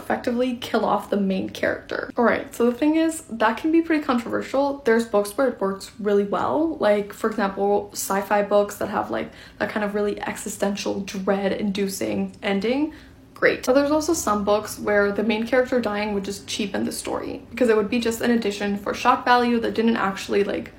effectively 0.00 0.56
kill 0.56 0.84
off 0.84 1.10
the 1.10 1.16
main 1.16 1.50
character. 1.50 2.10
Alright, 2.18 2.54
so 2.54 2.70
the 2.70 2.76
thing 2.76 2.96
is, 2.96 3.22
that 3.30 3.56
can 3.56 3.70
be 3.70 3.82
pretty 3.82 4.02
controversial. 4.02 4.82
There's 4.84 5.06
books 5.06 5.36
where 5.36 5.48
it 5.48 5.60
works 5.60 5.92
really 6.00 6.24
well, 6.24 6.76
like, 6.78 7.12
for 7.12 7.30
example, 7.30 7.90
sci 7.92 8.20
fi 8.22 8.42
books 8.42 8.76
that 8.76 8.88
have 8.88 9.10
like 9.10 9.30
that 9.58 9.70
kind 9.70 9.84
of 9.84 9.94
really 9.94 10.20
existential, 10.20 11.00
dread 11.00 11.52
inducing 11.52 12.34
ending 12.42 12.92
great. 13.40 13.64
But 13.64 13.72
there's 13.72 13.90
also 13.90 14.12
some 14.12 14.44
books 14.44 14.78
where 14.78 15.10
the 15.10 15.22
main 15.22 15.46
character 15.46 15.80
dying 15.80 16.12
would 16.12 16.24
just 16.24 16.46
cheapen 16.46 16.84
the 16.84 16.92
story 16.92 17.42
because 17.50 17.70
it 17.70 17.76
would 17.76 17.88
be 17.88 17.98
just 17.98 18.20
an 18.20 18.30
addition 18.30 18.76
for 18.76 18.92
shock 18.92 19.24
value 19.24 19.58
that 19.60 19.74
didn't 19.74 19.96
actually 19.96 20.44
like 20.44 20.72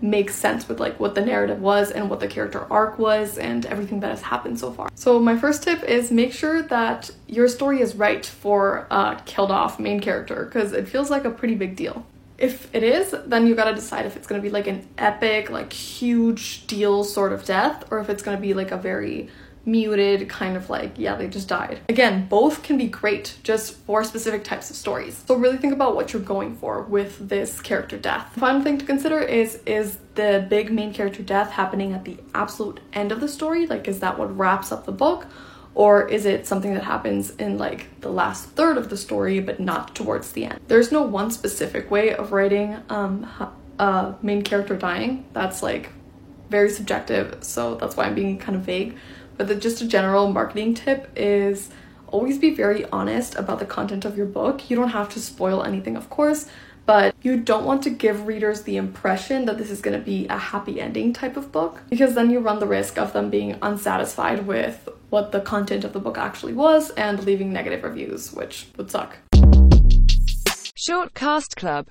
make 0.00 0.30
sense 0.30 0.68
with 0.68 0.78
like 0.78 1.00
what 1.00 1.14
the 1.14 1.20
narrative 1.20 1.60
was 1.60 1.90
and 1.90 2.10
what 2.10 2.20
the 2.20 2.28
character 2.28 2.66
arc 2.70 2.98
was 2.98 3.38
and 3.38 3.64
everything 3.66 4.00
that 4.00 4.10
has 4.10 4.22
happened 4.22 4.58
so 4.58 4.70
far. 4.70 4.88
So 4.94 5.18
my 5.18 5.36
first 5.36 5.62
tip 5.62 5.82
is 5.82 6.10
make 6.10 6.32
sure 6.32 6.62
that 6.62 7.10
your 7.26 7.48
story 7.48 7.80
is 7.80 7.94
right 7.94 8.24
for 8.24 8.86
uh, 8.90 9.16
a 9.18 9.22
killed 9.24 9.50
off 9.50 9.78
main 9.78 10.00
character 10.00 10.44
because 10.44 10.72
it 10.72 10.88
feels 10.88 11.10
like 11.10 11.24
a 11.24 11.30
pretty 11.30 11.54
big 11.54 11.76
deal. 11.76 12.04
If 12.38 12.74
it 12.74 12.82
is, 12.82 13.14
then 13.26 13.46
you 13.46 13.54
gotta 13.54 13.74
decide 13.74 14.04
if 14.04 14.16
it's 14.16 14.26
gonna 14.26 14.42
be 14.42 14.50
like 14.50 14.66
an 14.66 14.86
epic, 14.98 15.48
like 15.48 15.72
huge 15.72 16.66
deal 16.66 17.02
sort 17.02 17.32
of 17.32 17.44
death, 17.46 17.84
or 17.90 17.98
if 17.98 18.10
it's 18.10 18.22
gonna 18.22 18.40
be 18.40 18.52
like 18.52 18.70
a 18.72 18.76
very 18.76 19.30
muted 19.66 20.28
kind 20.28 20.56
of 20.56 20.70
like 20.70 20.92
yeah 20.96 21.16
they 21.16 21.28
just 21.28 21.48
died. 21.48 21.80
Again 21.88 22.26
both 22.28 22.62
can 22.62 22.78
be 22.78 22.86
great 22.86 23.36
just 23.42 23.74
for 23.78 24.04
specific 24.04 24.44
types 24.44 24.70
of 24.70 24.76
stories. 24.76 25.22
So 25.26 25.34
really 25.34 25.58
think 25.58 25.74
about 25.74 25.96
what 25.96 26.12
you're 26.12 26.22
going 26.22 26.56
for 26.56 26.82
with 26.82 27.28
this 27.28 27.60
character 27.60 27.98
death. 27.98 28.32
Final 28.36 28.62
thing 28.62 28.78
to 28.78 28.86
consider 28.86 29.20
is 29.20 29.60
is 29.66 29.98
the 30.14 30.46
big 30.48 30.72
main 30.72 30.94
character 30.94 31.22
death 31.22 31.50
happening 31.50 31.92
at 31.92 32.04
the 32.04 32.16
absolute 32.34 32.80
end 32.92 33.12
of 33.12 33.20
the 33.20 33.28
story? 33.28 33.66
Like 33.66 33.88
is 33.88 34.00
that 34.00 34.18
what 34.18 34.36
wraps 34.36 34.72
up 34.72 34.86
the 34.86 34.92
book? 34.92 35.26
Or 35.74 36.08
is 36.08 36.24
it 36.24 36.46
something 36.46 36.72
that 36.72 36.84
happens 36.84 37.30
in 37.36 37.58
like 37.58 38.00
the 38.00 38.08
last 38.08 38.48
third 38.50 38.78
of 38.78 38.88
the 38.88 38.96
story 38.96 39.40
but 39.40 39.60
not 39.60 39.94
towards 39.94 40.32
the 40.32 40.46
end? 40.46 40.58
There's 40.68 40.90
no 40.90 41.02
one 41.02 41.30
specific 41.30 41.90
way 41.90 42.14
of 42.14 42.32
writing 42.32 42.78
um, 42.88 43.28
a 43.78 44.14
main 44.22 44.40
character 44.40 44.74
dying. 44.74 45.26
That's 45.34 45.62
like 45.62 45.90
very 46.48 46.70
subjective. 46.70 47.44
So 47.44 47.74
that's 47.74 47.96
why 47.96 48.04
i'm 48.04 48.14
being 48.14 48.38
kind 48.38 48.56
of 48.56 48.62
vague 48.62 48.96
but 49.36 49.48
the, 49.48 49.54
just 49.54 49.80
a 49.80 49.86
general 49.86 50.32
marketing 50.32 50.74
tip 50.74 51.10
is 51.16 51.70
always 52.08 52.38
be 52.38 52.54
very 52.54 52.84
honest 52.86 53.34
about 53.34 53.58
the 53.58 53.66
content 53.66 54.04
of 54.04 54.16
your 54.16 54.26
book. 54.26 54.70
You 54.70 54.76
don't 54.76 54.90
have 54.90 55.08
to 55.10 55.20
spoil 55.20 55.62
anything, 55.62 55.96
of 55.96 56.08
course, 56.08 56.46
but 56.86 57.14
you 57.22 57.36
don't 57.36 57.64
want 57.64 57.82
to 57.82 57.90
give 57.90 58.26
readers 58.26 58.62
the 58.62 58.76
impression 58.76 59.44
that 59.46 59.58
this 59.58 59.70
is 59.70 59.80
going 59.80 59.98
to 59.98 60.04
be 60.04 60.26
a 60.28 60.38
happy 60.38 60.80
ending 60.80 61.12
type 61.12 61.36
of 61.36 61.50
book 61.52 61.82
because 61.90 62.14
then 62.14 62.30
you 62.30 62.38
run 62.38 62.60
the 62.60 62.66
risk 62.66 62.96
of 62.96 63.12
them 63.12 63.28
being 63.28 63.58
unsatisfied 63.60 64.46
with 64.46 64.88
what 65.10 65.32
the 65.32 65.40
content 65.40 65.84
of 65.84 65.92
the 65.92 66.00
book 66.00 66.16
actually 66.16 66.52
was 66.52 66.90
and 66.90 67.24
leaving 67.24 67.52
negative 67.52 67.82
reviews, 67.82 68.32
which 68.32 68.68
would 68.76 68.90
suck. 68.90 69.16
Short 70.78 71.14
Cast 71.14 71.56
Club 71.56 71.84